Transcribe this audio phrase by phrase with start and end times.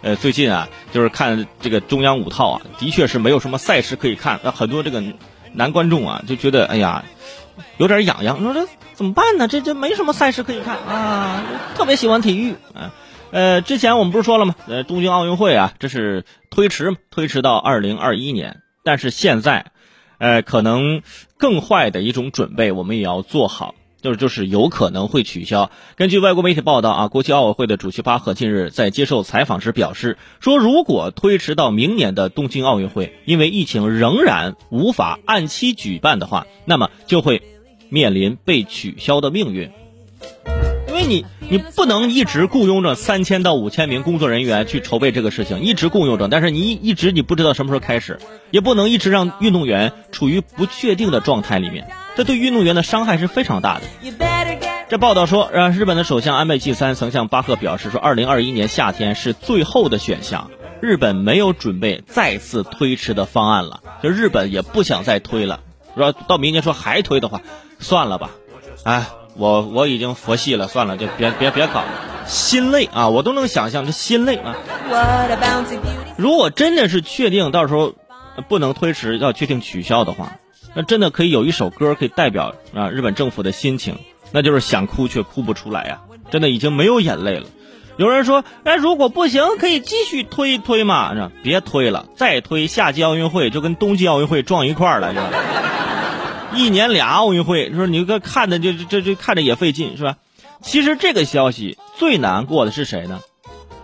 [0.00, 5.02] 呃，最近啊，就是看这个中央五套啊，的确是没有什么赛事可以看，那很多这个
[5.52, 7.04] 男观众啊就觉得，哎呀，
[7.78, 9.48] 有点痒痒，你说这怎么办呢？
[9.48, 11.42] 这这没什么赛事可以看啊，
[11.74, 12.92] 特别喜欢体育啊。
[13.30, 14.54] 呃，之前我们不是说了吗？
[14.68, 19.72] 呃，东京奥运会啊，这是推迟推迟到二零二一年，但是现在，
[20.18, 21.02] 呃，可能
[21.36, 23.74] 更坏的一种准备，我们也要做好。
[24.00, 25.70] 就是就是有可能会取消。
[25.96, 37.42] 根据外国媒体报道啊，国际奥委会的主席巴赫近日在接受采访时表示，说如果推迟到明年的东京奥运会，因为疫情仍然无法按期举办的话，那么就会
[37.88, 39.70] 面临被取消的命运。
[40.88, 48.18] 因为你你不能一直雇佣着三千到五千名工作人员去筹备这个事情，一直雇佣着，但是你一直你不知道什么时候开始，
[48.50, 51.88] 也不能一直让运动员处于不确定的状态里面。
[52.18, 53.82] 这对运动员的伤害是非常大的。
[54.88, 60.50] 这报道说，让日本的首相安倍晋三曾向巴赫表示说，二零二一年夏天是最后的选项，
[60.80, 65.60] 日本没有准备再次推迟的方案了，就日本也不想再推了。
[65.94, 67.40] 说到明年说还推的话，
[67.78, 68.30] 算了吧。
[68.82, 71.84] 哎，我我已经佛系了，算了，就别别别搞，
[72.26, 74.56] 心累啊，我都能想象这心累啊。
[76.16, 77.94] 如果真的是确定到时候
[78.48, 80.32] 不能推迟，要确定取消的话。
[80.78, 83.98] 那真的可以有一首歌可以代表啊日本政府的心情，
[84.30, 87.46] 那就是想哭却哭不出来呀，真的已经没有眼泪了。
[87.96, 91.32] 有人说，哎，如果不行，可以继续推推嘛，是吧？
[91.42, 95.30] 别推了，再推夏季奥运会就跟冬季奥运会撞一块儿了，是吧？
[96.54, 100.14] 一年俩奥运会，说你个看的就这这看着也费劲，是吧？
[100.62, 103.18] 其实这个消息最难过的是谁呢？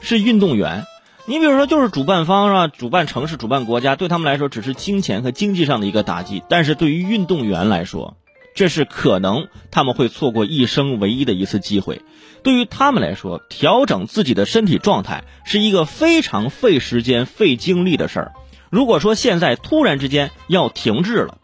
[0.00, 0.86] 是运动员。
[1.30, 2.66] 你比如说，就是主办方是吧？
[2.66, 6.42] 主办城市、主办国家，对他们来说只是金钱和经济上的一个打击。
[6.48, 8.16] 但是对于运动员来说，
[8.52, 12.02] 这是可能他们会错过一生唯一的一次机会。
[12.42, 18.32] 对于他们来说，调整自己的身体状态是一个非常费时间、费精力的事儿。
[18.68, 21.38] 如果说现在突然之间要停滞了，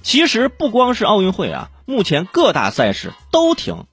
[0.00, 3.84] 其实不光是奥运会啊，目前各大赛事都停。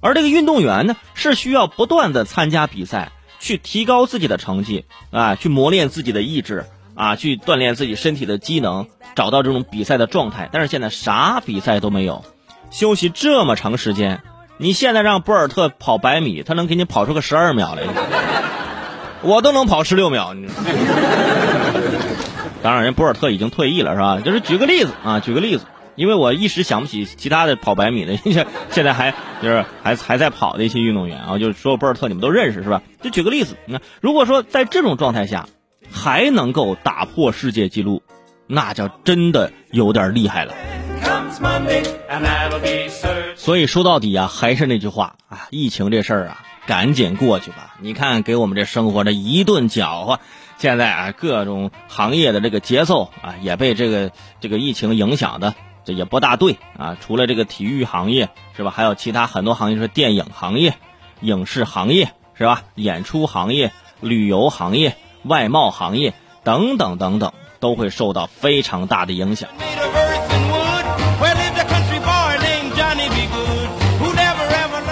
[0.00, 3.12] 而这个运动员呢，是需要不断的参加比赛。
[3.42, 6.64] 去提高自己的成绩啊，去磨练自己的意志
[6.94, 8.86] 啊，去锻炼自己身体的机能，
[9.16, 10.48] 找到这种比赛的状态。
[10.52, 12.24] 但是现在啥比赛都没有，
[12.70, 14.22] 休息这么长时间，
[14.58, 17.82] 你现在让博尔特跑百米，他能给你跑出个十二秒来，
[19.22, 20.36] 我都能跑十六秒。
[22.62, 24.20] 当然，人博尔特已经退役了，是吧？
[24.24, 25.64] 就是举个例子啊，举个例子。
[25.94, 32.82] 因为我一时想不起其他的跑百米的，现 现在还就是还还在跑的一些运动员啊，就是说博尔特你们都认识是吧？
[33.02, 35.48] 就举个例子，那如果说在这种状态下
[35.90, 38.02] 还能够打破世界纪录，
[38.46, 40.54] 那叫真的有点厉害了。
[43.36, 47.74] 所以说到底啊，还是那句话啊，疫情这事儿啊，赶紧过去吧。
[47.80, 50.20] 你看给我们这生活这一顿搅和。
[50.58, 55.54] 现在啊，各种行业的这个节奏啊，也被这个这个疫情影响的，
[55.84, 56.96] 这也不大对啊。
[57.00, 60.74] 除了这个体育行业是吧，还有其他很多行业，是电影行业、
[61.20, 69.48] 影视行业是吧，演出行业、旅游行业、外贸行业等等等等，都会受到非常大的影响。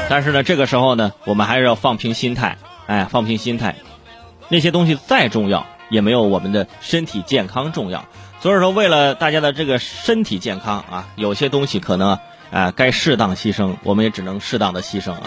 [0.08, 3.76] 但是呢，这个时候呢，我们还是要放平心态，哎，放平心态。
[4.48, 8.04] 那些东西再重要，也没有我们的身体健康重要。
[8.40, 12.18] 所以说，为了大家的这个身体健康啊，有些东西可能
[12.50, 15.20] 啊该适当牺牲，我们也只能适当的牺牲啊。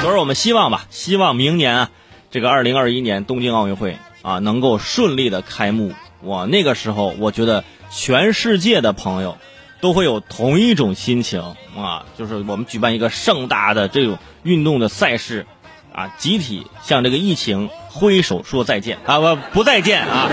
[0.00, 1.90] 所以，我们希望吧，希望明年啊，
[2.30, 5.92] 这个二零二一年东京奥运会啊能够顺利的开幕。
[6.22, 9.36] 哇那个时候，我觉得全世界的朋友
[9.80, 15.46] 都会有同一种心情啊，就是我们举办一个盛大的这种运动的赛事。
[15.94, 16.08] 啊！
[16.18, 19.18] 集体向这个疫情挥手说再见啊！
[19.18, 20.28] 不不再见啊！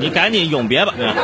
[0.00, 0.94] 你赶紧永别吧！
[0.96, 1.14] 对吧